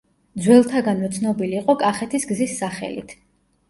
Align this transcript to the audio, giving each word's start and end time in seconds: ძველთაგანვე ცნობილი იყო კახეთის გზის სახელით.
ძველთაგანვე 0.45 1.11
ცნობილი 1.19 1.61
იყო 1.61 1.79
კახეთის 1.85 2.29
გზის 2.35 2.61
სახელით. 2.65 3.19